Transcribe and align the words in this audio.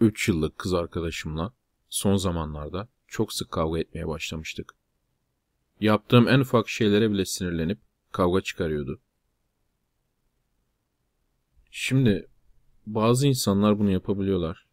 3 0.00 0.28
yıllık 0.28 0.58
kız 0.58 0.74
arkadaşımla 0.74 1.52
son 1.88 2.16
zamanlarda 2.16 2.88
çok 3.08 3.32
sık 3.32 3.50
kavga 3.50 3.78
etmeye 3.78 4.08
başlamıştık. 4.08 4.74
Yaptığım 5.80 6.28
en 6.28 6.40
ufak 6.40 6.68
şeylere 6.68 7.10
bile 7.10 7.24
sinirlenip 7.24 7.78
kavga 8.12 8.40
çıkarıyordu. 8.40 9.00
Şimdi 11.70 12.28
bazı 12.86 13.26
insanlar 13.26 13.78
bunu 13.78 13.90
yapabiliyorlar. 13.90 14.66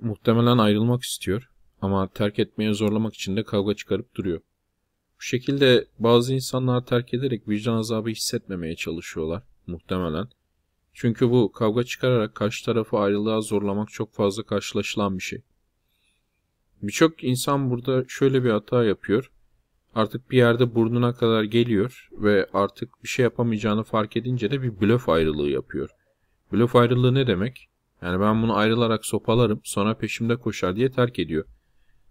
Muhtemelen 0.00 0.58
ayrılmak 0.58 1.02
istiyor 1.02 1.50
ama 1.82 2.08
terk 2.08 2.38
etmeye 2.38 2.74
zorlamak 2.74 3.14
için 3.14 3.36
de 3.36 3.44
kavga 3.44 3.74
çıkarıp 3.74 4.14
duruyor. 4.14 4.40
Bu 5.18 5.22
şekilde 5.22 5.86
bazı 5.98 6.34
insanlar 6.34 6.86
terk 6.86 7.14
ederek 7.14 7.48
vicdan 7.48 7.76
azabı 7.76 8.08
hissetmemeye 8.08 8.76
çalışıyorlar 8.76 9.42
muhtemelen. 9.66 10.28
Çünkü 10.92 11.30
bu 11.30 11.52
kavga 11.52 11.84
çıkararak 11.84 12.34
karşı 12.34 12.64
tarafı 12.64 12.98
ayrılığa 12.98 13.40
zorlamak 13.40 13.88
çok 13.88 14.14
fazla 14.14 14.42
karşılaşılan 14.42 15.18
bir 15.18 15.22
şey. 15.22 15.42
Birçok 16.82 17.24
insan 17.24 17.70
burada 17.70 18.04
şöyle 18.08 18.44
bir 18.44 18.50
hata 18.50 18.84
yapıyor. 18.84 19.30
Artık 19.94 20.30
bir 20.30 20.36
yerde 20.36 20.74
burnuna 20.74 21.14
kadar 21.14 21.42
geliyor 21.42 22.08
ve 22.12 22.46
artık 22.52 23.02
bir 23.02 23.08
şey 23.08 23.22
yapamayacağını 23.22 23.82
fark 23.82 24.16
edince 24.16 24.50
de 24.50 24.62
bir 24.62 24.80
blöf 24.80 25.08
ayrılığı 25.08 25.48
yapıyor. 25.48 25.90
Blöf 26.52 26.76
ayrılığı 26.76 27.14
ne 27.14 27.26
demek? 27.26 27.68
Yani 28.02 28.20
ben 28.20 28.42
bunu 28.42 28.56
ayrılarak 28.56 29.06
sopalarım 29.06 29.60
sonra 29.64 29.94
peşimde 29.96 30.36
koşar 30.36 30.76
diye 30.76 30.90
terk 30.90 31.18
ediyor. 31.18 31.44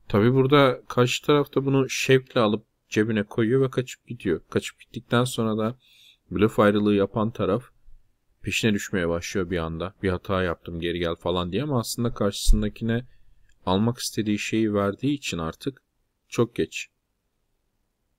Tabi 0.08 0.34
burada 0.34 0.81
karşı 0.88 1.25
tarafta 1.25 1.66
bunu 1.66 1.89
şevkle 1.89 2.41
alıp 2.41 2.66
cebine 2.89 3.23
koyuyor 3.23 3.61
ve 3.61 3.70
kaçıp 3.70 4.08
gidiyor. 4.08 4.41
Kaçıp 4.50 4.80
gittikten 4.80 5.23
sonra 5.23 5.58
da 5.58 5.77
blöf 6.31 6.59
ayrılığı 6.59 6.95
yapan 6.95 7.31
taraf 7.31 7.64
peşine 8.41 8.73
düşmeye 8.73 9.09
başlıyor 9.09 9.49
bir 9.49 9.57
anda. 9.57 9.93
Bir 10.03 10.09
hata 10.09 10.43
yaptım 10.43 10.80
geri 10.80 10.99
gel 10.99 11.16
falan 11.16 11.52
diye 11.52 11.63
ama 11.63 11.80
aslında 11.80 12.13
karşısındakine 12.13 13.05
almak 13.66 13.97
istediği 13.97 14.39
şeyi 14.39 14.73
verdiği 14.73 15.13
için 15.13 15.38
artık 15.38 15.81
çok 16.30 16.55
geç. 16.55 16.88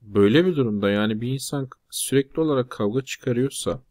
Böyle 0.02 0.46
bir 0.46 0.56
durumda 0.56 0.90
yani 0.90 1.20
bir 1.20 1.28
insan 1.28 1.68
sürekli 1.90 2.40
olarak 2.40 2.70
kavga 2.70 3.02
çıkarıyorsa 3.02 3.82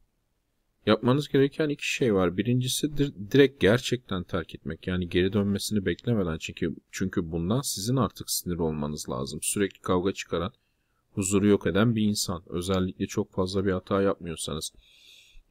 yapmanız 0.86 1.28
gereken 1.28 1.70
iki 1.70 1.94
şey 1.94 2.14
var. 2.14 2.38
Birincisi 2.38 2.98
direkt 3.32 3.62
gerçekten 3.62 4.24
terk 4.24 4.56
etmek. 4.56 4.88
Yani 4.88 5.10
geri 5.10 5.34
dönmesini 5.34 5.86
beklemeden 5.86 6.38
çünkü 6.38 6.76
çünkü 6.92 7.32
bundan 7.32 7.62
sizin 7.62 7.96
artık 7.96 8.32
sinir 8.32 8.60
olmanız 8.60 9.10
lazım. 9.10 9.40
Sürekli 9.44 9.82
kavga 9.82 10.12
çıkaran, 10.12 10.52
huzuru 11.14 11.48
yok 11.48 11.68
eden 11.68 11.96
bir 11.96 12.02
insan. 12.02 12.44
Özellikle 12.48 13.08
çok 13.08 13.32
fazla 13.32 13.66
bir 13.66 13.72
hata 13.72 14.02
yapmıyorsanız. 14.02 14.74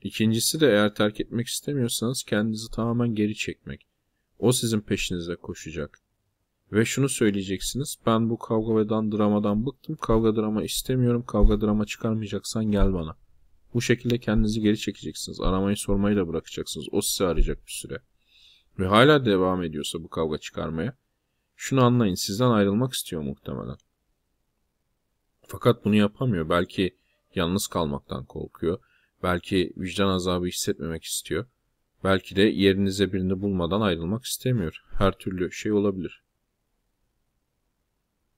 İkincisi 0.02 0.60
de 0.60 0.66
eğer 0.66 0.94
terk 0.94 1.20
etmek 1.20 1.46
istemiyorsanız 1.46 2.22
kendinizi 2.22 2.70
tamamen 2.70 3.14
geri 3.14 3.34
çekmek. 3.34 3.86
O 4.38 4.52
sizin 4.52 4.80
peşinize 4.80 5.36
koşacak. 5.36 5.98
Ve 6.72 6.84
şunu 6.84 7.08
söyleyeceksiniz. 7.08 7.96
Ben 8.06 8.30
bu 8.30 8.38
kavga 8.38 8.76
ve 8.76 8.88
dramadan 8.88 9.66
bıktım. 9.66 9.96
Kavga 9.96 10.36
drama 10.36 10.64
istemiyorum. 10.64 11.24
Kavga 11.26 11.60
drama 11.60 11.86
çıkarmayacaksan 11.86 12.64
gel 12.64 12.92
bana. 12.92 13.16
Bu 13.74 13.82
şekilde 13.82 14.18
kendinizi 14.18 14.60
geri 14.60 14.78
çekeceksiniz. 14.78 15.40
Aramayı 15.40 15.76
sormayı 15.76 16.16
da 16.16 16.28
bırakacaksınız. 16.28 16.86
O 16.92 17.00
sizi 17.00 17.24
arayacak 17.24 17.66
bir 17.66 17.72
süre. 17.72 17.98
Ve 18.78 18.86
hala 18.86 19.24
devam 19.24 19.62
ediyorsa 19.62 20.02
bu 20.02 20.08
kavga 20.08 20.38
çıkarmaya. 20.38 20.96
Şunu 21.56 21.84
anlayın. 21.84 22.14
Sizden 22.14 22.50
ayrılmak 22.50 22.92
istiyor 22.92 23.22
muhtemelen. 23.22 23.76
Fakat 25.46 25.84
bunu 25.84 25.94
yapamıyor. 25.94 26.48
Belki 26.48 26.96
yalnız 27.34 27.66
kalmaktan 27.66 28.24
korkuyor. 28.24 28.78
Belki 29.22 29.72
vicdan 29.76 30.08
azabı 30.08 30.46
hissetmemek 30.46 31.04
istiyor. 31.04 31.46
Belki 32.04 32.36
de 32.36 32.42
yerinize 32.42 33.12
birini 33.12 33.40
bulmadan 33.40 33.80
ayrılmak 33.80 34.24
istemiyor. 34.24 34.84
Her 34.90 35.12
türlü 35.12 35.52
şey 35.52 35.72
olabilir. 35.72 36.22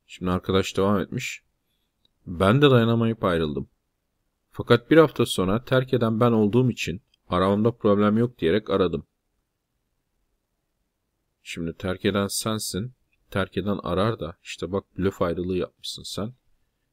Şimdi 0.06 0.30
arkadaş 0.30 0.76
devam 0.76 1.00
etmiş. 1.00 1.42
Ben 2.26 2.62
de 2.62 2.70
dayanamayıp 2.70 3.24
ayrıldım. 3.24 3.68
Fakat 4.50 4.90
bir 4.90 4.96
hafta 4.96 5.26
sonra 5.26 5.64
terk 5.64 5.94
eden 5.94 6.20
ben 6.20 6.32
olduğum 6.32 6.70
için 6.70 7.02
aramamda 7.28 7.70
problem 7.70 8.18
yok 8.18 8.38
diyerek 8.38 8.70
aradım. 8.70 9.06
Şimdi 11.42 11.76
terk 11.76 12.04
eden 12.04 12.26
sensin. 12.26 12.94
Terk 13.30 13.56
eden 13.56 13.78
arar 13.82 14.20
da 14.20 14.36
işte 14.42 14.72
bak 14.72 14.98
blöf 14.98 15.22
ayrılığı 15.22 15.56
yapmışsın 15.56 16.02
sen. 16.02 16.34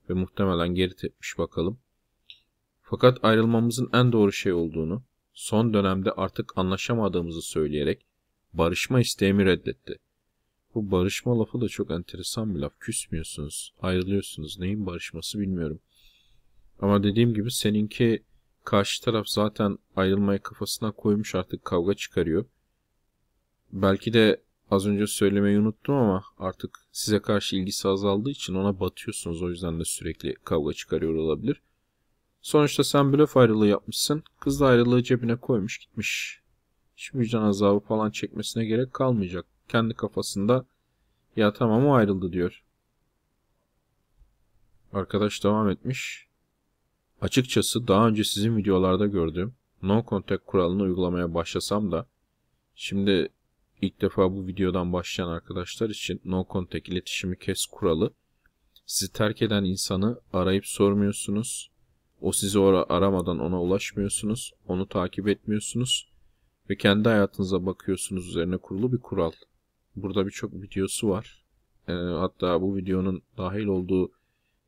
Ve 0.10 0.14
muhtemelen 0.14 0.76
geri 0.76 0.96
tepmiş 0.96 1.38
bakalım. 1.38 1.80
Fakat 2.90 3.18
ayrılmamızın 3.24 3.90
en 3.94 4.12
doğru 4.12 4.32
şey 4.32 4.54
olduğunu, 4.54 5.04
son 5.34 5.74
dönemde 5.74 6.12
artık 6.12 6.58
anlaşamadığımızı 6.58 7.42
söyleyerek 7.42 8.06
barışma 8.54 9.00
isteğimi 9.00 9.46
reddetti. 9.46 10.00
Bu 10.76 10.92
barışma 10.92 11.40
lafı 11.40 11.62
da 11.62 11.68
çok 11.68 11.92
enteresan 11.92 12.56
bir 12.56 12.60
laf. 12.60 12.80
Küsmüyorsunuz, 12.80 13.74
ayrılıyorsunuz. 13.82 14.60
Neyin 14.60 14.86
barışması 14.86 15.40
bilmiyorum. 15.40 15.80
Ama 16.80 17.04
dediğim 17.04 17.34
gibi 17.34 17.52
seninki 17.52 18.24
karşı 18.64 19.04
taraf 19.04 19.28
zaten 19.28 19.78
ayrılmayı 19.96 20.40
kafasına 20.40 20.92
koymuş 20.92 21.36
artık 21.36 21.66
kavga 21.66 21.94
çıkarıyor. 21.94 22.46
Belki 23.72 24.14
de 24.14 24.42
az 24.72 24.88
önce 24.88 25.08
söylemeyi 25.08 25.60
unuttum 25.60 25.96
ama 25.96 26.24
artık 26.38 26.80
size 26.92 27.20
karşı 27.20 27.56
ilgisi 27.56 27.88
azaldığı 27.88 28.30
için 28.30 28.56
ona 28.56 28.80
batıyorsunuz. 28.80 29.42
O 29.42 29.50
yüzden 29.50 29.80
de 29.80 29.86
sürekli 29.86 30.36
kavga 30.36 30.74
çıkarıyor 30.74 31.16
olabilir. 31.16 31.62
Sonuçta 32.48 32.84
sen 32.84 33.14
blöf 33.14 33.38
ayrılığı 33.38 33.68
yapmışsın. 33.68 34.24
Kız 34.40 34.60
da 34.60 34.68
ayrılığı 34.68 35.04
cebine 35.04 35.36
koymuş 35.36 35.78
gitmiş. 35.78 36.42
Hiç 36.98 37.16
vicdan 37.16 37.44
azabı 37.44 37.80
falan 37.80 38.12
çekmesine 38.12 38.66
gerek 38.66 38.94
kalmayacak. 38.94 39.46
Kendi 39.68 39.94
kafasında 39.94 40.66
ya 41.36 41.54
tamam 41.54 41.86
o 41.86 41.94
ayrıldı 41.94 42.32
diyor. 42.32 42.64
Arkadaş 44.94 45.44
devam 45.44 45.70
etmiş. 45.70 46.28
Açıkçası 47.22 47.88
daha 47.88 48.08
önce 48.08 48.24
sizin 48.24 48.58
videolarda 48.58 49.08
gördüğüm 49.08 49.56
no 49.82 50.06
contact 50.10 50.46
kuralını 50.46 50.84
uygulamaya 50.84 51.34
başlasam 51.34 51.92
da 51.92 52.08
şimdi 52.76 53.30
ilk 53.82 54.02
defa 54.02 54.32
bu 54.32 54.48
videodan 54.48 54.94
başlayan 54.94 55.28
arkadaşlar 55.28 55.90
için 55.90 56.22
no 56.26 56.48
contact 56.50 56.90
iletişimi 56.90 57.40
kes 57.40 57.66
kuralı 57.66 58.14
sizi 58.86 59.14
terk 59.14 59.42
eden 59.42 59.64
insanı 59.64 60.20
arayıp 60.34 60.66
sormuyorsunuz 60.68 61.77
o 62.22 62.32
sizi 62.32 62.60
ora 62.60 62.86
aramadan 62.90 63.40
ona 63.40 63.62
ulaşmıyorsunuz, 63.62 64.54
onu 64.68 64.88
takip 64.88 65.28
etmiyorsunuz 65.28 66.10
ve 66.70 66.78
kendi 66.78 67.10
hayatınıza 67.10 67.66
bakıyorsunuz 67.66 68.28
üzerine 68.28 68.58
kurulu 68.58 68.94
bir 68.94 68.98
kural. 68.98 69.32
Burada 69.96 70.26
birçok 70.26 70.54
videosu 70.54 71.10
var. 71.10 71.44
E, 71.88 71.94
hatta 71.94 72.62
bu 72.62 72.76
videonun 72.76 73.22
dahil 73.38 73.66
olduğu 73.66 74.12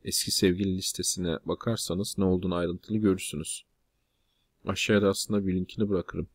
eski 0.04 0.32
sevgili 0.32 0.78
listesine 0.78 1.38
bakarsanız 1.46 2.18
ne 2.18 2.24
olduğunu 2.24 2.56
ayrıntılı 2.56 2.98
görürsünüz. 2.98 3.66
Aşağıda 4.66 5.10
aslında 5.10 5.48
bir 5.48 5.56
linkini 5.56 5.90
bırakırım. 5.90 6.28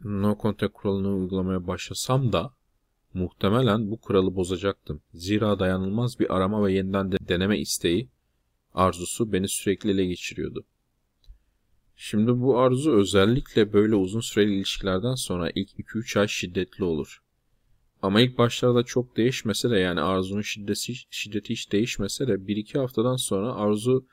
No 0.00 0.38
contact 0.42 0.72
kuralını 0.72 1.14
uygulamaya 1.14 1.66
başlasam 1.66 2.32
da 2.32 2.54
Muhtemelen 3.14 3.90
bu 3.90 4.00
kuralı 4.00 4.34
bozacaktım. 4.34 5.02
Zira 5.14 5.58
dayanılmaz 5.58 6.20
bir 6.20 6.36
arama 6.36 6.66
ve 6.66 6.72
yeniden 6.72 7.12
de 7.12 7.16
deneme 7.28 7.58
isteği, 7.58 8.08
arzusu 8.74 9.32
beni 9.32 9.48
sürekli 9.48 9.90
ele 9.90 10.06
geçiriyordu. 10.06 10.64
Şimdi 11.96 12.40
bu 12.40 12.58
arzu 12.58 12.92
özellikle 12.92 13.72
böyle 13.72 13.94
uzun 13.94 14.20
süreli 14.20 14.54
ilişkilerden 14.54 15.14
sonra 15.14 15.50
ilk 15.54 15.70
2-3 15.70 16.20
ay 16.20 16.28
şiddetli 16.28 16.84
olur. 16.84 17.22
Ama 18.02 18.20
ilk 18.20 18.38
başlarda 18.38 18.82
çok 18.82 19.16
değişmese 19.16 19.70
de 19.70 19.78
yani 19.78 20.00
arzunun 20.00 20.40
şiddeti, 20.40 20.94
şiddeti 21.10 21.50
hiç 21.50 21.72
değişmese 21.72 22.28
de 22.28 22.32
1-2 22.32 22.78
haftadan 22.78 23.16
sonra 23.16 23.54
arzu 23.54 24.06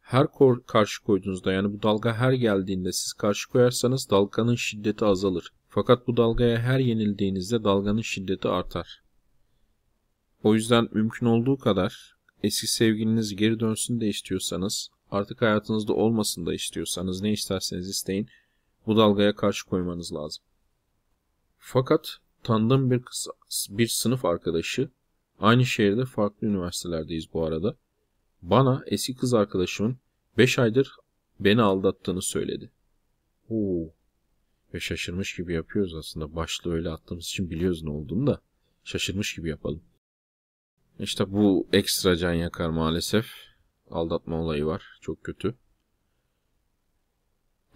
her 0.00 0.26
karşı 0.66 1.02
koyduğunuzda 1.02 1.52
yani 1.52 1.72
bu 1.72 1.82
dalga 1.82 2.14
her 2.14 2.32
geldiğinde 2.32 2.92
siz 2.92 3.12
karşı 3.12 3.50
koyarsanız 3.50 4.10
dalganın 4.10 4.54
şiddeti 4.54 5.04
azalır. 5.04 5.52
Fakat 5.74 6.06
bu 6.06 6.16
dalgaya 6.16 6.58
her 6.58 6.78
yenildiğinizde 6.78 7.64
dalganın 7.64 8.00
şiddeti 8.00 8.48
artar. 8.48 9.02
O 10.42 10.54
yüzden 10.54 10.88
mümkün 10.92 11.26
olduğu 11.26 11.58
kadar 11.58 12.16
eski 12.42 12.66
sevgiliniz 12.66 13.36
geri 13.36 13.60
dönsün 13.60 14.00
de 14.00 14.08
istiyorsanız, 14.08 14.90
artık 15.10 15.42
hayatınızda 15.42 15.92
olmasın 15.92 16.46
da 16.46 16.54
istiyorsanız 16.54 17.20
ne 17.20 17.32
isterseniz 17.32 17.88
isteyin, 17.88 18.28
bu 18.86 18.96
dalgaya 18.96 19.34
karşı 19.34 19.66
koymanız 19.66 20.12
lazım. 20.14 20.44
Fakat 21.58 22.16
tanıdığım 22.42 22.90
bir, 22.90 23.02
kız, 23.02 23.28
bir 23.68 23.88
sınıf 23.88 24.24
arkadaşı, 24.24 24.90
aynı 25.38 25.66
şehirde 25.66 26.04
farklı 26.04 26.46
üniversitelerdeyiz 26.46 27.32
bu 27.34 27.44
arada, 27.44 27.76
bana 28.42 28.82
eski 28.86 29.14
kız 29.14 29.34
arkadaşımın 29.34 29.96
5 30.38 30.58
aydır 30.58 30.96
beni 31.40 31.62
aldattığını 31.62 32.22
söyledi. 32.22 32.70
Oo, 33.50 33.88
ve 34.74 34.80
şaşırmış 34.80 35.36
gibi 35.36 35.54
yapıyoruz 35.54 35.94
aslında. 35.94 36.36
Başlığı 36.36 36.72
öyle 36.72 36.90
attığımız 36.90 37.24
için 37.24 37.50
biliyoruz 37.50 37.82
ne 37.82 37.90
olduğunu 37.90 38.26
da 38.26 38.40
şaşırmış 38.84 39.34
gibi 39.34 39.48
yapalım. 39.48 39.82
İşte 40.98 41.32
bu 41.32 41.68
ekstra 41.72 42.16
can 42.16 42.32
yakar 42.32 42.68
maalesef. 42.68 43.26
Aldatma 43.90 44.42
olayı 44.42 44.66
var. 44.66 44.84
Çok 45.00 45.24
kötü. 45.24 45.54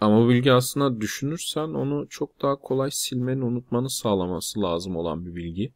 Ama 0.01 0.21
bu 0.21 0.29
bilgi 0.29 0.51
aslında 0.51 1.01
düşünürsen 1.01 1.67
onu 1.67 2.07
çok 2.09 2.41
daha 2.41 2.55
kolay 2.55 2.91
silmeni, 2.91 3.43
unutmanı 3.43 3.89
sağlaması 3.89 4.61
lazım 4.61 4.95
olan 4.95 5.25
bir 5.25 5.35
bilgi. 5.35 5.73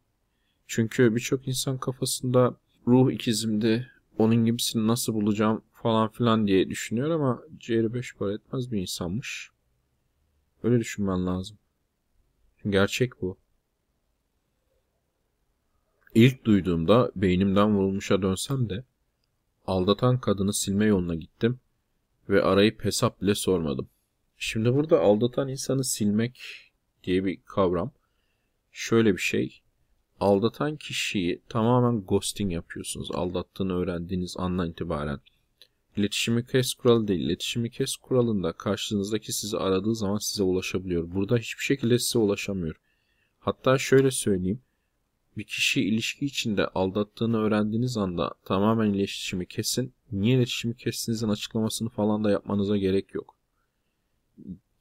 Çünkü 0.66 1.14
birçok 1.14 1.48
insan 1.48 1.78
kafasında 1.78 2.56
ruh 2.86 3.12
ikizimdi, 3.12 3.90
onun 4.18 4.44
gibisini 4.44 4.86
nasıl 4.86 5.14
bulacağım 5.14 5.62
falan 5.72 6.08
filan 6.08 6.46
diye 6.46 6.68
düşünüyor 6.70 7.10
ama 7.10 7.42
ciğeri 7.58 7.94
beş 7.94 8.14
para 8.14 8.34
etmez 8.34 8.72
bir 8.72 8.80
insanmış. 8.80 9.51
Öyle 10.62 10.80
düşünmen 10.80 11.26
lazım. 11.26 11.58
Gerçek 12.68 13.22
bu. 13.22 13.38
İlk 16.14 16.44
duyduğumda 16.44 17.12
beynimden 17.16 17.76
vurulmuşa 17.76 18.22
dönsem 18.22 18.70
de 18.70 18.84
aldatan 19.66 20.20
kadını 20.20 20.52
silme 20.52 20.84
yoluna 20.84 21.14
gittim 21.14 21.60
ve 22.28 22.42
arayıp 22.42 22.84
hesap 22.84 23.22
bile 23.22 23.34
sormadım. 23.34 23.88
Şimdi 24.36 24.74
burada 24.74 25.00
aldatan 25.00 25.48
insanı 25.48 25.84
silmek 25.84 26.40
diye 27.04 27.24
bir 27.24 27.42
kavram. 27.42 27.92
Şöyle 28.72 29.12
bir 29.12 29.20
şey. 29.20 29.62
Aldatan 30.20 30.76
kişiyi 30.76 31.42
tamamen 31.48 32.00
ghosting 32.06 32.52
yapıyorsunuz. 32.52 33.10
Aldattığını 33.12 33.72
öğrendiğiniz 33.72 34.34
andan 34.38 34.70
itibaren. 34.70 35.20
İletişimi 35.96 36.46
kes 36.46 36.74
kuralı 36.74 37.08
değil. 37.08 37.20
İletişimi 37.20 37.70
kes 37.70 37.96
kuralında 37.96 38.52
karşınızdaki 38.52 39.32
sizi 39.32 39.56
aradığı 39.58 39.94
zaman 39.94 40.18
size 40.18 40.42
ulaşabiliyor. 40.42 41.14
Burada 41.14 41.36
hiçbir 41.36 41.62
şekilde 41.62 41.98
size 41.98 42.18
ulaşamıyor. 42.18 42.76
Hatta 43.40 43.78
şöyle 43.78 44.10
söyleyeyim. 44.10 44.60
Bir 45.36 45.44
kişi 45.44 45.82
ilişki 45.82 46.26
içinde 46.26 46.66
aldattığını 46.66 47.38
öğrendiğiniz 47.38 47.96
anda 47.96 48.34
tamamen 48.44 48.92
iletişimi 48.92 49.46
kesin. 49.46 49.94
Niye 50.12 50.36
iletişimi 50.36 50.76
kestiğinizin 50.76 51.28
açıklamasını 51.28 51.88
falan 51.88 52.24
da 52.24 52.30
yapmanıza 52.30 52.76
gerek 52.76 53.14
yok. 53.14 53.36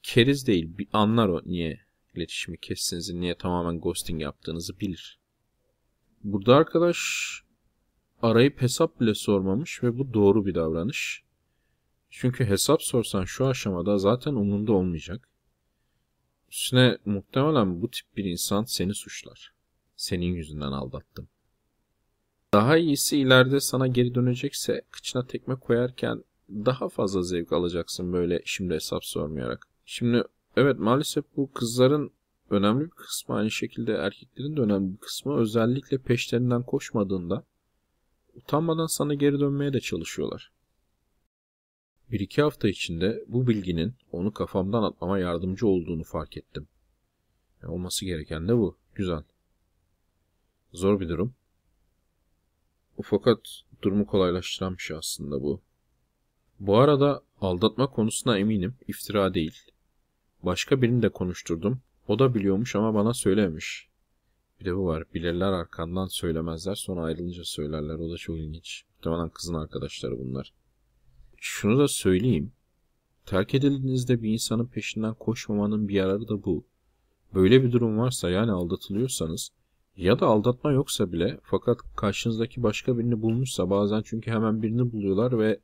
Keriz 0.03 0.47
değil, 0.47 0.77
bir 0.77 0.87
anlar 0.93 1.29
o 1.29 1.41
niye 1.45 1.79
iletişimi 2.15 2.57
kestiğinizi, 2.57 3.21
niye 3.21 3.35
tamamen 3.35 3.79
ghosting 3.79 4.21
yaptığınızı 4.21 4.79
bilir. 4.79 5.19
Burada 6.23 6.55
arkadaş 6.55 6.99
arayıp 8.21 8.61
hesap 8.61 8.99
bile 8.99 9.15
sormamış 9.15 9.83
ve 9.83 9.97
bu 9.97 10.13
doğru 10.13 10.45
bir 10.45 10.55
davranış. 10.55 11.23
Çünkü 12.09 12.45
hesap 12.45 12.83
sorsan 12.83 13.25
şu 13.25 13.47
aşamada 13.47 13.97
zaten 13.97 14.33
umurunda 14.33 14.73
olmayacak. 14.73 15.29
Üstüne 16.51 16.97
muhtemelen 17.05 17.81
bu 17.81 17.91
tip 17.91 18.17
bir 18.17 18.25
insan 18.25 18.63
seni 18.63 18.93
suçlar. 18.93 19.53
Senin 19.95 20.33
yüzünden 20.33 20.71
aldattım. 20.71 21.27
Daha 22.53 22.77
iyisi 22.77 23.17
ileride 23.17 23.59
sana 23.59 23.87
geri 23.87 24.15
dönecekse 24.15 24.81
kıçına 24.91 25.27
tekme 25.27 25.55
koyarken 25.55 26.23
daha 26.49 26.89
fazla 26.89 27.21
zevk 27.21 27.53
alacaksın 27.53 28.13
böyle 28.13 28.41
şimdi 28.45 28.73
hesap 28.73 29.05
sormayarak. 29.05 29.67
Şimdi 29.85 30.23
evet 30.55 30.79
maalesef 30.79 31.25
bu 31.37 31.51
kızların 31.51 32.11
önemli 32.49 32.85
bir 32.85 32.89
kısmı 32.89 33.35
aynı 33.35 33.51
şekilde 33.51 33.93
erkeklerin 33.93 34.57
de 34.57 34.61
önemli 34.61 34.93
bir 34.93 34.97
kısmı 34.97 35.37
özellikle 35.37 35.97
peşlerinden 35.97 36.63
koşmadığında 36.63 37.43
utanmadan 38.35 38.87
sana 38.87 39.13
geri 39.13 39.39
dönmeye 39.39 39.73
de 39.73 39.79
çalışıyorlar. 39.79 40.51
Bir 42.11 42.19
iki 42.19 42.41
hafta 42.41 42.67
içinde 42.67 43.23
bu 43.27 43.47
bilginin 43.47 43.93
onu 44.11 44.33
kafamdan 44.33 44.83
atmama 44.83 45.19
yardımcı 45.19 45.67
olduğunu 45.67 46.03
fark 46.03 46.37
ettim. 46.37 46.67
E, 47.63 47.67
olması 47.67 48.05
gereken 48.05 48.47
de 48.47 48.57
bu. 48.57 48.77
Güzel. 48.95 49.23
Zor 50.73 50.99
bir 50.99 51.09
durum. 51.09 51.33
Fakat 53.03 53.39
durumu 53.81 54.05
kolaylaştıran 54.05 54.73
bir 54.73 54.81
şey 54.81 54.97
aslında 54.97 55.41
bu. 55.41 55.61
Bu 56.59 56.77
arada 56.77 57.23
aldatma 57.41 57.87
konusuna 57.87 58.37
eminim. 58.37 58.75
iftira 58.87 59.33
değil. 59.33 59.57
Başka 60.43 60.81
birini 60.81 61.01
de 61.01 61.09
konuşturdum. 61.09 61.81
O 62.07 62.19
da 62.19 62.35
biliyormuş 62.35 62.75
ama 62.75 62.93
bana 62.93 63.13
söylememiş. 63.13 63.90
Bir 64.61 64.65
de 64.65 64.75
bu 64.75 64.85
var. 64.85 65.03
Bilirler 65.13 65.51
arkandan 65.51 66.07
söylemezler. 66.07 66.75
Sonra 66.75 67.03
ayrılınca 67.03 67.43
söylerler. 67.43 67.95
O 67.95 68.11
da 68.11 68.17
çok 68.17 68.37
ilginç. 68.37 68.83
Muhtemelen 68.95 69.29
kızın 69.29 69.53
arkadaşları 69.53 70.19
bunlar. 70.19 70.53
Şunu 71.37 71.79
da 71.79 71.87
söyleyeyim. 71.87 72.51
Terk 73.25 73.55
edildiğinizde 73.55 74.23
bir 74.23 74.29
insanın 74.29 74.65
peşinden 74.65 75.13
koşmamanın 75.13 75.87
bir 75.87 75.93
yararı 75.93 76.27
da 76.27 76.43
bu. 76.43 76.65
Böyle 77.33 77.63
bir 77.63 77.71
durum 77.71 77.97
varsa 77.97 78.29
yani 78.29 78.51
aldatılıyorsanız 78.51 79.49
ya 79.97 80.19
da 80.19 80.27
aldatma 80.27 80.71
yoksa 80.71 81.11
bile 81.11 81.39
fakat 81.43 81.77
karşınızdaki 81.95 82.63
başka 82.63 82.97
birini 82.97 83.21
bulmuşsa 83.21 83.69
bazen 83.69 84.01
çünkü 84.05 84.31
hemen 84.31 84.61
birini 84.61 84.91
buluyorlar 84.91 85.39
ve 85.39 85.59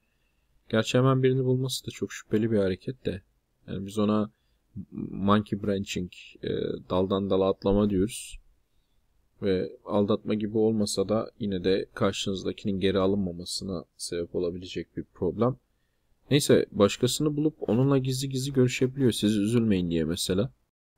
gerçi 0.69 0.97
hemen 0.97 1.23
birini 1.23 1.45
bulması 1.45 1.87
da 1.87 1.91
çok 1.91 2.13
şüpheli 2.13 2.51
bir 2.51 2.57
hareket 2.57 3.05
de. 3.05 3.21
Yani 3.67 3.85
biz 3.85 3.99
ona 3.99 4.31
monkey 5.11 5.63
branching, 5.63 6.11
e, 6.43 6.49
daldan 6.89 7.29
dala 7.29 7.49
atlama 7.49 7.89
diyoruz. 7.89 8.39
Ve 9.41 9.71
aldatma 9.85 10.33
gibi 10.33 10.57
olmasa 10.57 11.09
da 11.09 11.31
yine 11.39 11.63
de 11.63 11.85
karşınızdakinin 11.93 12.79
geri 12.79 12.99
alınmamasına 12.99 13.85
sebep 13.97 14.35
olabilecek 14.35 14.97
bir 14.97 15.03
problem. 15.03 15.57
Neyse 16.31 16.65
başkasını 16.71 17.37
bulup 17.37 17.69
onunla 17.69 17.97
gizli 17.97 18.29
gizli 18.29 18.53
görüşebiliyor. 18.53 19.11
Siz 19.11 19.37
üzülmeyin 19.37 19.89
diye 19.89 20.03
mesela. 20.03 20.51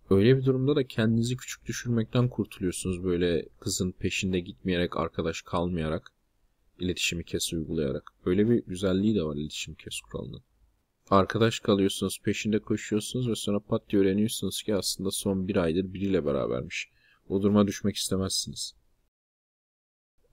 Öyle 0.10 0.38
bir 0.38 0.46
durumda 0.46 0.76
da 0.76 0.88
kendinizi 0.88 1.38
küçük 1.38 1.66
düşürmekten 1.66 2.30
kurtuluyorsunuz 2.30 3.04
böyle 3.04 3.46
kızın 3.60 3.92
peşinde 3.92 4.40
gitmeyerek, 4.40 4.98
arkadaş 4.98 5.42
kalmayarak, 5.42 6.12
iletişimi 6.80 7.24
kes 7.24 7.54
uygulayarak. 7.54 8.12
Böyle 8.26 8.50
bir 8.50 8.64
güzelliği 8.66 9.16
de 9.16 9.24
var 9.24 9.36
iletişim 9.36 9.76
kes 9.76 10.00
kuralının. 10.00 10.42
Arkadaş 11.10 11.60
kalıyorsunuz, 11.60 12.20
peşinde 12.24 12.60
koşuyorsunuz 12.60 13.30
ve 13.30 13.36
sonra 13.36 13.60
pat 13.60 13.90
diye 13.90 14.02
öğreniyorsunuz 14.02 14.64
ki 14.64 14.76
aslında 14.76 15.12
son 15.12 15.48
bir 15.48 15.56
aydır 15.56 15.94
biriyle 15.94 16.26
berabermiş. 16.26 16.90
O 17.30 17.42
duruma 17.42 17.68
düşmek 17.68 17.96
istemezsiniz. 17.96 18.74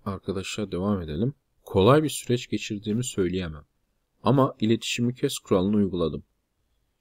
Arkadaşlar 0.04 0.72
devam 0.72 1.02
edelim. 1.02 1.34
Kolay 1.62 2.02
bir 2.02 2.08
süreç 2.08 2.48
geçirdiğimi 2.48 3.04
söyleyemem. 3.04 3.64
Ama 4.22 4.54
iletişimi 4.60 5.14
kes 5.14 5.38
kuralını 5.38 5.76
uyguladım. 5.76 6.24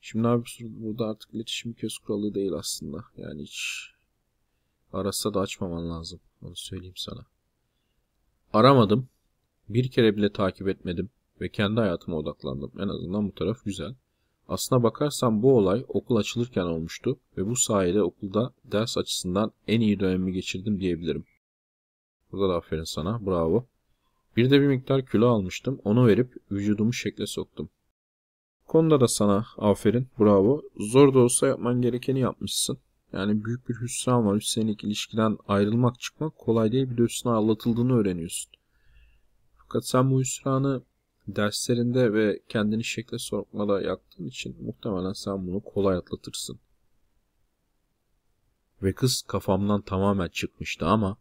Şimdi 0.02 0.28
abi 0.28 0.44
burada 0.62 1.06
artık 1.06 1.34
iletişim 1.34 1.74
kes 1.74 1.98
kuralı 1.98 2.34
değil 2.34 2.54
aslında. 2.54 3.06
Yani 3.18 3.42
hiç 3.44 3.90
arasa 4.94 5.34
da 5.34 5.40
açmaman 5.40 5.90
lazım. 5.90 6.20
Onu 6.42 6.56
söyleyeyim 6.56 6.98
sana. 6.98 7.26
Aramadım. 8.54 9.10
Bir 9.70 9.92
kere 9.92 10.18
bile 10.18 10.32
takip 10.32 10.68
etmedim. 10.68 11.10
Ve 11.42 11.50
kendi 11.50 11.80
hayatıma 11.80 12.18
odaklandım. 12.18 12.72
En 12.80 12.88
azından 12.88 13.28
bu 13.28 13.36
taraf 13.36 13.66
güzel. 13.66 13.96
Aslına 14.48 14.84
bakarsan 14.84 15.44
bu 15.44 15.58
olay 15.58 15.86
okul 15.88 16.16
açılırken 16.16 16.66
olmuştu 16.66 17.20
ve 17.38 17.46
bu 17.46 17.56
sayede 17.56 18.02
okulda 18.02 18.54
ders 18.64 18.98
açısından 18.98 19.52
en 19.68 19.82
iyi 19.82 20.00
dönemimi 20.00 20.34
geçirdim 20.34 20.80
diyebilirim. 20.80 21.26
Burada 22.32 22.50
da 22.50 22.58
aferin 22.58 22.84
sana, 22.84 23.26
bravo. 23.26 23.66
Bir 24.38 24.50
de 24.50 24.62
bir 24.62 24.68
miktar 24.68 25.06
kilo 25.06 25.28
almıştım, 25.28 25.82
onu 25.84 26.08
verip 26.08 26.34
vücudumu 26.52 26.94
şekle 26.94 27.28
soktum. 27.28 27.70
Konuda 28.68 29.02
da 29.02 29.08
sana 29.08 29.46
aferin, 29.58 30.08
bravo. 30.20 30.62
Zor 30.78 31.14
da 31.14 31.20
olsa 31.20 31.48
yapman 31.48 31.82
gerekeni 31.82 32.20
yapmışsın. 32.20 32.78
Yani 33.14 33.46
büyük 33.46 33.70
bir 33.70 33.76
hüsran 33.82 34.26
var. 34.26 34.36
3 34.36 34.46
senelik 34.46 34.84
ilişkiden 34.84 35.38
ayrılmak 35.48 36.00
çıkmak 36.00 36.38
kolay 36.38 36.72
değil. 36.72 36.90
Bir 36.90 36.98
de 36.98 37.02
üstüne 37.02 37.34
anlatıldığını 37.34 37.98
öğreniyorsun. 37.98 38.52
Fakat 39.58 39.86
sen 39.88 40.12
bu 40.12 40.20
hüsranı 40.20 40.82
derslerinde 41.28 42.14
ve 42.14 42.40
kendini 42.50 42.84
şekle 42.84 43.18
sokmada 43.20 43.82
yaktığın 43.82 44.26
için 44.26 44.58
muhtemelen 44.66 45.14
sen 45.14 45.48
bunu 45.48 45.60
kolay 45.60 45.98
atlatırsın. 45.98 46.60
Ve 48.84 48.94
kız 48.94 49.22
kafamdan 49.22 49.82
tamamen 49.82 50.28
çıkmıştı 50.28 50.86
ama 50.86 51.18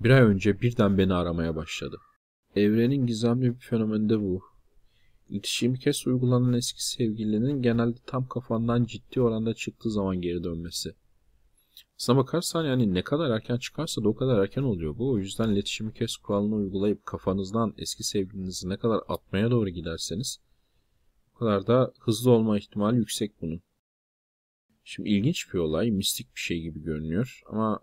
bir 0.00 0.10
ay 0.10 0.22
önce 0.22 0.60
birden 0.60 0.98
beni 0.98 1.14
aramaya 1.14 1.56
başladı. 1.56 1.98
Evrenin 2.56 3.06
gizemli 3.06 3.54
bir 3.54 3.60
fenomeni 3.60 4.08
de 4.08 4.20
bu. 4.20 4.42
İletişimi 5.28 5.78
kes 5.78 6.06
uygulanan 6.06 6.52
eski 6.52 6.86
sevgilinin 6.86 7.62
genelde 7.62 7.98
tam 8.06 8.28
kafandan 8.28 8.84
ciddi 8.84 9.20
oranda 9.20 9.54
çıktığı 9.54 9.90
zaman 9.90 10.20
geri 10.20 10.44
dönmesi. 10.44 10.94
Aslına 12.00 12.18
bakarsan 12.18 12.64
yani 12.64 12.94
ne 12.94 13.02
kadar 13.02 13.30
erken 13.30 13.56
çıkarsa 13.56 14.04
da 14.04 14.08
o 14.08 14.14
kadar 14.14 14.42
erken 14.42 14.62
oluyor 14.62 14.98
bu. 14.98 15.10
O 15.10 15.18
yüzden 15.18 15.48
iletişimi 15.48 15.92
kes 15.94 16.16
kuralını 16.16 16.54
uygulayıp 16.54 17.06
kafanızdan 17.06 17.74
eski 17.78 18.04
sevgilinizi 18.04 18.68
ne 18.68 18.76
kadar 18.76 19.00
atmaya 19.08 19.50
doğru 19.50 19.68
giderseniz 19.68 20.40
o 21.34 21.38
kadar 21.38 21.66
da 21.66 21.92
hızlı 22.00 22.30
olma 22.30 22.58
ihtimali 22.58 22.96
yüksek 22.96 23.42
bunun. 23.42 23.62
Şimdi 24.84 25.08
ilginç 25.08 25.54
bir 25.54 25.58
olay, 25.58 25.90
mistik 25.90 26.34
bir 26.34 26.40
şey 26.40 26.60
gibi 26.60 26.82
görünüyor 26.82 27.42
ama 27.46 27.80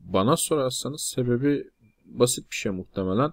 bana 0.00 0.36
sorarsanız 0.36 1.00
sebebi 1.00 1.70
basit 2.04 2.50
bir 2.50 2.56
şey 2.56 2.72
muhtemelen. 2.72 3.32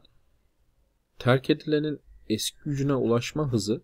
Terk 1.19 1.49
edilenin 1.49 1.99
eski 2.29 2.57
gücüne 2.65 2.95
ulaşma 2.95 3.51
hızı 3.51 3.83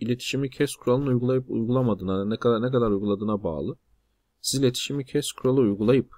iletişimi 0.00 0.50
kes 0.50 0.74
kuralını 0.74 1.08
uygulayıp 1.08 1.50
uygulamadığına, 1.50 2.24
ne 2.24 2.36
kadar 2.36 2.62
ne 2.62 2.70
kadar 2.70 2.90
uyguladığına 2.90 3.42
bağlı. 3.42 3.76
Siz 4.40 4.60
iletişimi 4.60 5.04
kes 5.04 5.32
kuralı 5.32 5.60
uygulayıp 5.60 6.14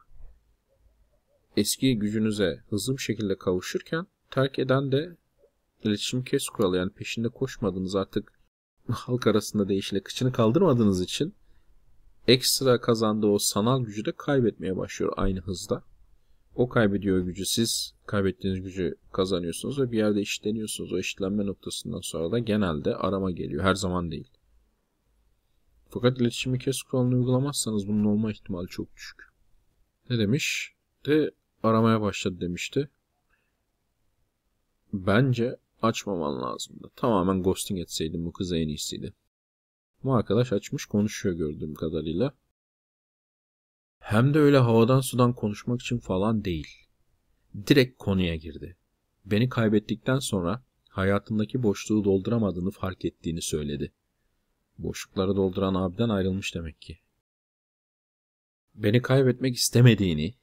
eski 1.56 1.98
gücünüze 1.98 2.62
hızlı 2.68 2.96
bir 2.96 3.02
şekilde 3.02 3.38
kavuşurken 3.38 4.06
terk 4.30 4.58
eden 4.58 4.92
de 4.92 5.16
iletişim 5.84 6.24
kes 6.24 6.48
kuralı 6.48 6.76
yani 6.76 6.90
peşinde 6.90 7.28
koşmadığınız 7.28 7.96
artık 7.96 8.32
halk 8.88 9.26
arasında 9.26 9.68
deyişle 9.68 10.02
kıçını 10.02 10.32
kaldırmadığınız 10.32 11.02
için 11.02 11.34
ekstra 12.28 12.80
kazandığı 12.80 13.26
o 13.26 13.38
sanal 13.38 13.84
gücü 13.84 14.04
de 14.04 14.12
kaybetmeye 14.12 14.76
başlıyor 14.76 15.12
aynı 15.16 15.40
hızda. 15.40 15.84
O 16.54 16.68
kaybediyor 16.68 17.20
gücü. 17.20 17.46
Siz 17.46 17.94
kaybettiğiniz 18.06 18.62
gücü 18.62 18.94
kazanıyorsunuz 19.12 19.80
ve 19.80 19.92
bir 19.92 19.98
yerde 19.98 20.20
eşitleniyorsunuz. 20.20 20.92
O 20.92 20.98
eşitlenme 20.98 21.46
noktasından 21.46 22.00
sonra 22.00 22.32
da 22.32 22.38
genelde 22.38 22.96
arama 22.96 23.30
geliyor. 23.30 23.64
Her 23.64 23.74
zaman 23.74 24.10
değil. 24.10 24.30
Fakat 25.94 26.20
iletişimi 26.20 26.58
kes 26.58 26.82
kuralını 26.82 27.14
uygulamazsanız 27.14 27.88
bunun 27.88 28.04
olma 28.04 28.32
ihtimali 28.32 28.68
çok 28.68 28.96
düşük. 28.96 29.22
Ne 30.10 30.18
demiş? 30.18 30.74
De 31.06 31.30
aramaya 31.62 32.00
başladı 32.00 32.40
demişti. 32.40 32.90
Bence 34.92 35.56
açmaman 35.82 36.42
lazımdı. 36.42 36.90
Tamamen 36.96 37.42
ghosting 37.42 37.80
etseydin 37.80 38.24
bu 38.24 38.32
kıza 38.32 38.56
en 38.56 38.68
iyisiydi. 38.68 39.12
Bu 40.04 40.14
arkadaş 40.14 40.52
açmış 40.52 40.86
konuşuyor 40.86 41.34
gördüğüm 41.34 41.74
kadarıyla. 41.74 42.34
Hem 43.98 44.34
de 44.34 44.38
öyle 44.38 44.58
havadan 44.58 45.00
sudan 45.00 45.32
konuşmak 45.32 45.80
için 45.80 45.98
falan 45.98 46.44
değil. 46.44 46.68
Direkt 47.66 47.98
konuya 47.98 48.36
girdi. 48.36 48.76
Beni 49.24 49.48
kaybettikten 49.48 50.18
sonra 50.18 50.64
hayatındaki 50.88 51.62
boşluğu 51.62 52.04
dolduramadığını 52.04 52.70
fark 52.70 53.04
ettiğini 53.04 53.42
söyledi. 53.42 53.92
Boşlukları 54.78 55.36
dolduran 55.36 55.74
abiden 55.74 56.08
ayrılmış 56.08 56.54
demek 56.54 56.82
ki. 56.82 56.98
Beni 58.74 59.02
kaybetmek 59.02 59.56
istemediğini, 59.56 60.34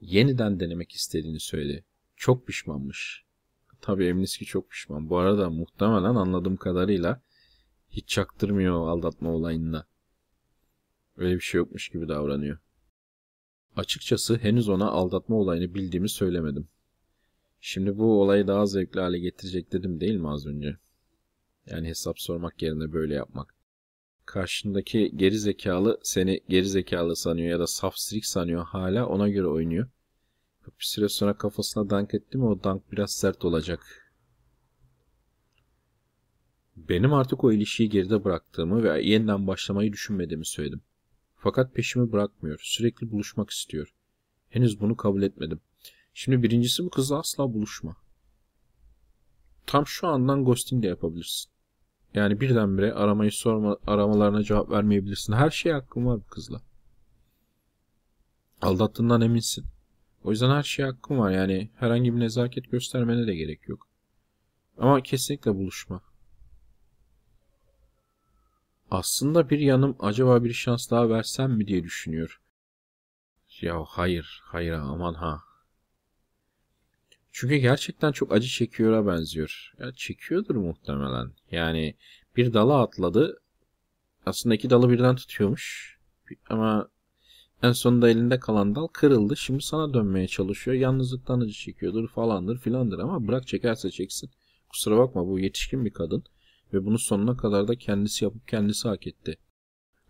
yeniden 0.00 0.60
denemek 0.60 0.92
istediğini 0.92 1.40
söyledi. 1.40 1.84
Çok 2.16 2.46
pişmanmış. 2.46 3.24
Tabii 3.80 4.06
eminiz 4.06 4.36
ki 4.36 4.44
çok 4.44 4.70
pişman. 4.70 5.10
Bu 5.10 5.18
arada 5.18 5.50
muhtemelen 5.50 6.14
anladığım 6.14 6.56
kadarıyla 6.56 7.22
hiç 7.90 8.08
çaktırmıyor 8.08 8.88
aldatma 8.88 9.30
olayında. 9.30 9.86
Öyle 11.16 11.34
bir 11.34 11.40
şey 11.40 11.58
yokmuş 11.58 11.88
gibi 11.88 12.08
davranıyor. 12.08 12.58
Açıkçası 13.76 14.36
henüz 14.36 14.68
ona 14.68 14.90
aldatma 14.90 15.36
olayını 15.36 15.74
bildiğimi 15.74 16.08
söylemedim. 16.08 16.68
Şimdi 17.60 17.98
bu 17.98 18.22
olayı 18.22 18.46
daha 18.46 18.66
zevkli 18.66 19.00
hale 19.00 19.18
getirecek 19.18 19.72
dedim 19.72 20.00
değil 20.00 20.16
mi 20.16 20.30
az 20.30 20.46
önce? 20.46 20.78
Yani 21.66 21.88
hesap 21.88 22.20
sormak 22.20 22.62
yerine 22.62 22.92
böyle 22.92 23.14
yapmak. 23.14 23.54
Karşındaki 24.26 25.12
geri 25.16 25.38
zekalı 25.38 26.00
seni 26.02 26.40
geri 26.48 26.68
zekalı 26.68 27.16
sanıyor 27.16 27.48
ya 27.48 27.58
da 27.58 27.66
safsirik 27.66 28.26
sanıyor 28.26 28.64
hala 28.64 29.06
ona 29.06 29.28
göre 29.28 29.46
oynuyor. 29.46 29.88
Bir 30.66 30.84
süre 30.84 31.08
sonra 31.08 31.38
kafasına 31.38 31.90
dank 31.90 32.14
etti 32.14 32.38
mi 32.38 32.44
o 32.44 32.64
dank 32.64 32.92
biraz 32.92 33.12
sert 33.12 33.44
olacak. 33.44 34.12
Benim 36.76 37.12
artık 37.12 37.44
o 37.44 37.52
ilişkiyi 37.52 37.88
geride 37.88 38.24
bıraktığımı 38.24 38.82
ve 38.82 39.02
yeniden 39.02 39.46
başlamayı 39.46 39.92
düşünmediğimi 39.92 40.46
söyledim. 40.46 40.82
Fakat 41.36 41.74
peşimi 41.74 42.12
bırakmıyor. 42.12 42.60
Sürekli 42.62 43.10
buluşmak 43.10 43.50
istiyor. 43.50 43.94
Henüz 44.48 44.80
bunu 44.80 44.96
kabul 44.96 45.22
etmedim. 45.22 45.60
Şimdi 46.14 46.42
birincisi 46.42 46.84
bu 46.84 46.90
kızla 46.90 47.18
asla 47.18 47.54
buluşma. 47.54 47.96
Tam 49.66 49.86
şu 49.86 50.06
andan 50.06 50.44
ghosting 50.44 50.82
de 50.82 50.86
yapabilirsin. 50.86 51.53
Yani 52.14 52.40
birdenbire 52.40 52.92
aramayı 52.92 53.32
sorma, 53.32 53.78
aramalarına 53.86 54.42
cevap 54.42 54.70
vermeyebilirsin. 54.70 55.32
Her 55.32 55.50
şey 55.50 55.72
hakkın 55.72 56.06
var 56.06 56.20
bu 56.20 56.26
kızla. 56.26 56.60
Aldattığından 58.62 59.20
eminsin. 59.20 59.64
O 60.24 60.30
yüzden 60.30 60.50
her 60.50 60.62
şey 60.62 60.84
hakkın 60.84 61.18
var. 61.18 61.30
Yani 61.30 61.70
herhangi 61.76 62.14
bir 62.14 62.20
nezaket 62.20 62.70
göstermene 62.70 63.26
de 63.26 63.34
gerek 63.34 63.68
yok. 63.68 63.88
Ama 64.78 65.02
kesinlikle 65.02 65.54
buluşma. 65.54 66.00
Aslında 68.90 69.50
bir 69.50 69.58
yanım 69.58 69.96
acaba 70.00 70.44
bir 70.44 70.52
şans 70.52 70.90
daha 70.90 71.08
versem 71.08 71.52
mi 71.52 71.66
diye 71.66 71.82
düşünüyor. 71.82 72.40
Ya 73.60 73.84
hayır, 73.88 74.42
hayır 74.44 74.72
aman 74.72 75.14
ha. 75.14 75.42
Çünkü 77.36 77.56
gerçekten 77.56 78.12
çok 78.12 78.32
acı 78.32 78.48
çekiyor'a 78.48 79.06
benziyor. 79.06 79.72
Ya 79.78 79.92
çekiyordur 79.92 80.54
muhtemelen. 80.54 81.32
Yani 81.50 81.94
bir 82.36 82.52
dala 82.52 82.82
atladı. 82.82 83.40
Aslında 84.26 84.54
iki 84.54 84.70
dalı 84.70 84.90
birden 84.90 85.16
tutuyormuş. 85.16 85.96
Ama 86.50 86.88
en 87.62 87.72
sonunda 87.72 88.10
elinde 88.10 88.38
kalan 88.38 88.74
dal 88.74 88.86
kırıldı. 88.86 89.36
Şimdi 89.36 89.62
sana 89.62 89.94
dönmeye 89.94 90.28
çalışıyor. 90.28 90.76
Yalnızlıktan 90.76 91.40
acı 91.40 91.52
çekiyordur 91.52 92.08
falandır 92.08 92.58
filandır 92.58 92.98
ama 92.98 93.28
bırak 93.28 93.46
çekerse 93.46 93.90
çeksin. 93.90 94.30
Kusura 94.68 94.98
bakma 94.98 95.26
bu 95.26 95.38
yetişkin 95.38 95.84
bir 95.84 95.92
kadın. 95.92 96.24
Ve 96.72 96.84
bunu 96.84 96.98
sonuna 96.98 97.36
kadar 97.36 97.68
da 97.68 97.76
kendisi 97.76 98.24
yapıp 98.24 98.48
kendisi 98.48 98.88
hak 98.88 99.06
etti. 99.06 99.38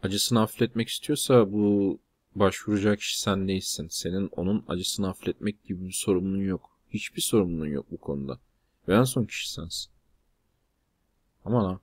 Acısını 0.02 0.38
hafifletmek 0.38 0.88
istiyorsa 0.88 1.52
bu 1.52 1.99
başvuracak 2.35 2.99
kişi 2.99 3.21
sen 3.21 3.49
değilsin. 3.49 3.88
Senin 3.90 4.28
onun 4.28 4.64
acısını 4.69 5.07
hafifletmek 5.07 5.64
gibi 5.64 5.87
bir 5.87 5.93
sorumluluğun 5.93 6.45
yok. 6.45 6.74
Hiçbir 6.94 7.20
sorumluluğun 7.20 7.66
yok 7.66 7.86
bu 7.90 7.96
konuda. 7.96 8.40
Ve 8.88 8.94
en 8.94 9.02
son 9.02 9.24
kişi 9.24 9.52
sensin. 9.52 9.92
Aman 11.44 11.64
ha. 11.64 11.80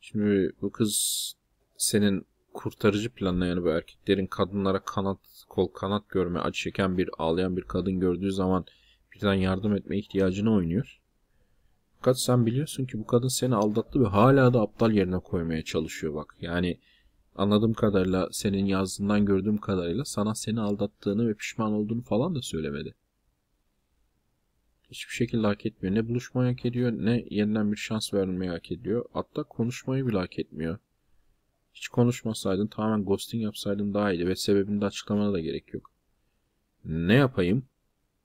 Şimdi 0.00 0.52
bu 0.62 0.72
kız 0.72 1.32
senin 1.76 2.26
kurtarıcı 2.52 3.10
planına 3.10 3.46
yani 3.46 3.62
bu 3.62 3.68
erkeklerin 3.68 4.26
kadınlara 4.26 4.84
kanat 4.84 5.18
kol 5.48 5.68
kanat 5.68 6.08
görme 6.08 6.40
acı 6.40 6.60
çeken 6.60 6.98
bir 6.98 7.10
ağlayan 7.18 7.56
bir 7.56 7.62
kadın 7.62 8.00
gördüğü 8.00 8.32
zaman 8.32 8.64
birden 9.14 9.34
yardım 9.34 9.74
etme 9.74 9.98
ihtiyacını 9.98 10.54
oynuyor. 10.54 11.00
Fakat 11.96 12.20
sen 12.20 12.46
biliyorsun 12.46 12.86
ki 12.86 12.98
bu 12.98 13.06
kadın 13.06 13.28
seni 13.28 13.54
aldattı 13.54 14.00
ve 14.00 14.06
hala 14.06 14.54
da 14.54 14.60
aptal 14.60 14.92
yerine 14.92 15.18
koymaya 15.18 15.64
çalışıyor 15.64 16.14
bak. 16.14 16.36
Yani 16.40 16.80
anladığım 17.34 17.72
kadarıyla 17.72 18.28
senin 18.32 18.66
yazdığından 18.66 19.24
gördüğüm 19.24 19.58
kadarıyla 19.58 20.04
sana 20.04 20.34
seni 20.34 20.60
aldattığını 20.60 21.28
ve 21.28 21.34
pişman 21.34 21.72
olduğunu 21.72 22.02
falan 22.02 22.34
da 22.34 22.42
söylemedi. 22.42 22.94
Hiçbir 24.90 25.12
şekilde 25.12 25.46
hak 25.46 25.66
etmiyor. 25.66 25.94
Ne 25.94 26.08
buluşmayı 26.08 26.52
hak 26.52 26.66
ediyor 26.66 26.92
ne 26.92 27.24
yeniden 27.30 27.72
bir 27.72 27.76
şans 27.76 28.14
vermeyi 28.14 28.50
hak 28.50 28.72
ediyor. 28.72 29.04
Hatta 29.12 29.42
konuşmayı 29.42 30.06
bile 30.06 30.18
hak 30.18 30.38
etmiyor. 30.38 30.78
Hiç 31.74 31.88
konuşmasaydın 31.88 32.66
tamamen 32.66 33.04
ghosting 33.04 33.42
yapsaydın 33.42 33.94
daha 33.94 34.12
iyiydi 34.12 34.26
ve 34.26 34.36
sebebini 34.36 34.80
de 34.80 34.84
açıklamana 34.84 35.32
da 35.32 35.40
gerek 35.40 35.74
yok. 35.74 35.90
Ne 36.84 37.14
yapayım? 37.14 37.62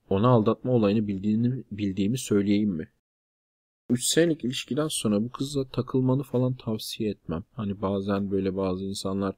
Ona 0.08 0.28
aldatma 0.28 0.72
olayını 0.72 1.06
bildiğini, 1.06 1.64
bildiğimi 1.70 2.18
söyleyeyim 2.18 2.70
mi? 2.70 2.88
3 3.90 4.04
senelik 4.04 4.44
ilişkiden 4.44 4.88
sonra 4.88 5.22
bu 5.22 5.30
kızla 5.30 5.68
takılmanı 5.68 6.22
falan 6.22 6.54
tavsiye 6.54 7.10
etmem. 7.10 7.44
Hani 7.52 7.82
bazen 7.82 8.30
böyle 8.30 8.56
bazı 8.56 8.84
insanlar 8.84 9.34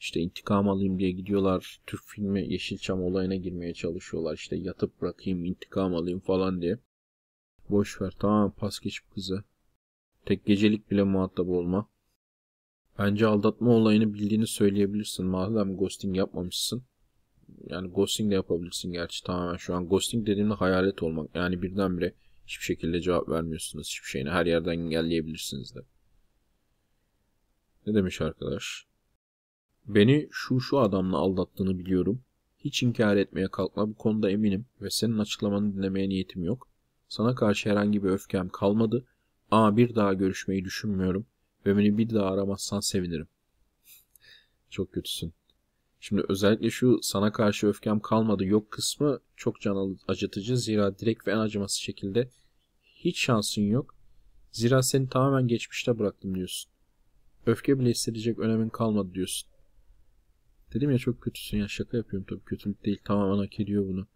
işte 0.00 0.20
intikam 0.20 0.68
alayım 0.68 0.98
diye 0.98 1.10
gidiyorlar. 1.10 1.80
Türk 1.86 2.02
filmi 2.06 2.52
Yeşilçam 2.52 3.02
olayına 3.02 3.36
girmeye 3.36 3.74
çalışıyorlar. 3.74 4.34
İşte 4.34 4.56
yatıp 4.56 5.00
bırakayım 5.00 5.44
intikam 5.44 5.94
alayım 5.94 6.20
falan 6.20 6.62
diye. 6.62 6.78
Boş 7.70 8.00
ver 8.00 8.14
tamam 8.18 8.52
pas 8.52 8.80
geç 8.80 9.00
kızı. 9.14 9.44
Tek 10.26 10.46
gecelik 10.46 10.90
bile 10.90 11.02
muhatap 11.02 11.48
olma. 11.48 11.88
Bence 12.98 13.26
aldatma 13.26 13.70
olayını 13.70 14.14
bildiğini 14.14 14.46
söyleyebilirsin. 14.46 15.26
Madem 15.26 15.76
ghosting 15.76 16.16
yapmamışsın. 16.16 16.82
Yani 17.66 17.88
ghosting 17.90 18.30
de 18.30 18.34
yapabilirsin 18.34 18.92
gerçi 18.92 19.24
tamamen 19.24 19.56
şu 19.56 19.74
an. 19.74 19.88
Ghosting 19.88 20.26
dediğimde 20.26 20.54
hayalet 20.54 21.02
olmak. 21.02 21.34
Yani 21.34 21.62
birdenbire 21.62 22.14
Hiçbir 22.50 22.64
şekilde 22.64 23.00
cevap 23.00 23.28
vermiyorsunuz 23.28 23.88
hiçbir 23.88 24.08
şeyine. 24.08 24.30
Her 24.30 24.46
yerden 24.46 24.72
engelleyebilirsiniz 24.72 25.74
de. 25.74 25.80
Ne 27.86 27.94
demiş 27.94 28.20
arkadaş? 28.20 28.86
Beni 29.94 30.28
şu 30.30 30.60
şu 30.60 30.78
adamla 30.78 31.16
aldattığını 31.16 31.78
biliyorum. 31.78 32.22
Hiç 32.58 32.82
inkar 32.82 33.16
etmeye 33.16 33.48
kalkma 33.48 33.88
bu 33.88 33.94
konuda 33.94 34.30
eminim 34.30 34.66
ve 34.82 34.90
senin 34.90 35.18
açıklamanı 35.18 35.76
dinlemeye 35.76 36.08
niyetim 36.08 36.44
yok. 36.44 36.68
Sana 37.08 37.34
karşı 37.34 37.70
herhangi 37.70 38.02
bir 38.02 38.08
öfkem 38.08 38.48
kalmadı 38.48 39.06
ama 39.50 39.76
bir 39.76 39.94
daha 39.94 40.14
görüşmeyi 40.14 40.64
düşünmüyorum 40.64 41.26
ve 41.66 41.76
beni 41.76 41.98
bir 41.98 42.10
daha 42.10 42.26
aramazsan 42.26 42.80
sevinirim. 42.80 43.28
Çok 44.70 44.92
kötüsün. 44.92 45.32
Şimdi 46.00 46.22
özellikle 46.28 46.70
şu 46.70 46.98
sana 47.02 47.32
karşı 47.32 47.66
öfkem 47.66 48.00
kalmadı 48.00 48.44
yok 48.44 48.70
kısmı 48.70 49.20
çok 49.36 49.60
can 49.60 49.96
acıtıcı. 50.08 50.56
Zira 50.56 50.98
direkt 50.98 51.26
ve 51.26 51.32
en 51.32 51.38
acımasız 51.38 51.78
şekilde 51.78 52.30
hiç 52.82 53.18
şansın 53.18 53.62
yok. 53.62 53.94
Zira 54.52 54.82
seni 54.82 55.08
tamamen 55.08 55.48
geçmişte 55.48 55.98
bıraktım 55.98 56.34
diyorsun. 56.34 56.72
Öfke 57.46 57.78
bile 57.78 57.90
hissedecek 57.90 58.38
önemin 58.38 58.68
kalmadı 58.68 59.14
diyorsun. 59.14 59.49
Dedim 60.74 60.90
ya 60.90 60.98
çok 60.98 61.20
kötüsün 61.20 61.58
ya 61.58 61.68
şaka 61.68 61.96
yapıyorum 61.96 62.26
tabii 62.30 62.44
kötülük 62.44 62.84
değil 62.84 63.00
tamamen 63.04 63.38
hak 63.38 63.60
ediyor 63.60 63.88
bunu. 63.88 64.06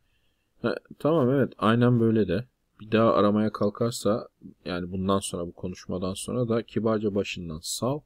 Ha, 0.62 0.74
tamam 0.98 1.30
evet 1.30 1.52
aynen 1.58 2.00
böyle 2.00 2.28
de. 2.28 2.44
Bir 2.80 2.92
daha 2.92 3.14
aramaya 3.14 3.52
kalkarsa 3.52 4.28
yani 4.64 4.92
bundan 4.92 5.18
sonra 5.18 5.46
bu 5.46 5.52
konuşmadan 5.52 6.14
sonra 6.14 6.48
da 6.48 6.62
kibarca 6.62 7.14
başından 7.14 7.60
sal. 7.62 8.00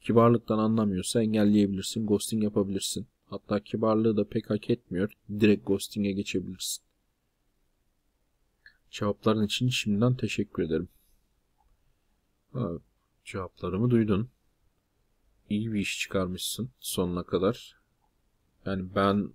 Kibarlıktan 0.00 0.58
anlamıyorsa 0.58 1.22
engelleyebilirsin, 1.22 2.06
ghosting 2.06 2.44
yapabilirsin. 2.44 3.06
Hatta 3.26 3.60
kibarlığı 3.60 4.16
da 4.16 4.28
pek 4.28 4.50
hak 4.50 4.70
etmiyor. 4.70 5.12
Direkt 5.40 5.66
ghosting'e 5.66 6.12
geçebilirsin. 6.12 6.84
Cevapların 8.90 9.46
için 9.46 9.68
şimdiden 9.68 10.14
teşekkür 10.14 10.62
ederim. 10.62 10.88
Cevaplarımı 13.24 13.90
duydun. 13.90 14.28
İyi 15.50 15.72
bir 15.72 15.80
iş 15.80 15.98
çıkarmışsın 15.98 16.70
sonuna 16.80 17.22
kadar. 17.22 17.76
Yani 18.66 18.94
ben 18.94 19.30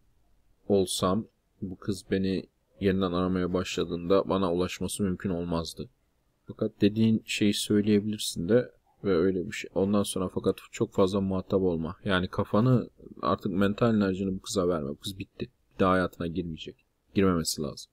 olsam 0.68 1.28
bu 1.62 1.76
kız 1.76 2.12
beni 2.12 2.50
yeniden 2.80 3.12
aramaya 3.12 3.54
başladığında 3.54 4.30
bana 4.30 4.54
ulaşması 4.54 5.04
mümkün 5.04 5.30
olmazdı. 5.30 5.90
Fakat 6.48 6.72
dediğin 6.82 7.24
şeyi 7.26 7.54
söyleyebilirsin 7.54 8.50
de 8.50 8.72
ve 9.04 9.16
öyle 9.16 9.48
bir 9.48 9.52
şey. 9.52 9.70
Ondan 9.76 10.04
sonra 10.04 10.30
fakat 10.30 10.58
çok 10.72 10.94
fazla 10.94 11.22
muhatap 11.22 11.62
olma. 11.62 11.96
Yani 12.06 12.28
kafanı 12.28 12.90
artık 13.22 13.52
mental 13.52 13.96
enerjini 13.96 14.36
bu 14.36 14.42
kıza 14.42 14.68
verme. 14.68 14.90
Bu 14.90 15.00
kız 15.00 15.20
bitti. 15.20 15.50
Bir 15.74 15.80
daha 15.80 15.92
hayatına 15.92 16.28
girmeyecek. 16.28 16.86
Girmemesi 17.16 17.62
lazım. 17.62 17.92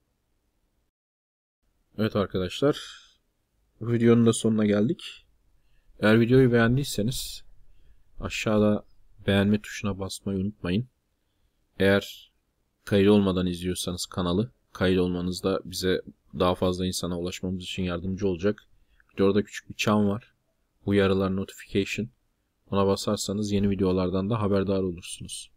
Evet 1.97 2.15
arkadaşlar. 2.15 2.77
Bu 3.81 3.91
videonun 3.91 4.25
da 4.25 4.33
sonuna 4.33 4.65
geldik. 4.65 5.25
Eğer 5.99 6.19
videoyu 6.19 6.51
beğendiyseniz 6.51 7.46
aşağıda 8.19 8.83
beğenme 9.27 9.61
tuşuna 9.61 9.99
basmayı 9.99 10.39
unutmayın. 10.39 10.87
Eğer 11.79 12.31
kayıt 12.85 13.09
olmadan 13.09 13.47
izliyorsanız 13.47 14.05
kanalı 14.05 14.51
kayıt 14.73 14.99
olmanız 14.99 15.43
da 15.43 15.59
bize 15.65 16.01
daha 16.39 16.55
fazla 16.55 16.85
insana 16.85 17.19
ulaşmamız 17.19 17.63
için 17.63 17.83
yardımcı 17.83 18.27
olacak. 18.27 18.63
Bir 19.11 19.17
de 19.17 19.23
orada 19.23 19.43
küçük 19.43 19.69
bir 19.69 19.75
çan 19.75 20.09
var. 20.09 20.33
Uyarılar 20.85 21.35
notification. 21.35 22.09
Ona 22.71 22.87
basarsanız 22.87 23.51
yeni 23.51 23.69
videolardan 23.69 24.29
da 24.29 24.41
haberdar 24.41 24.83
olursunuz. 24.83 25.51